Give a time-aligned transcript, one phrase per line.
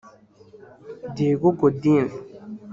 [1.15, 2.05] Diego Godin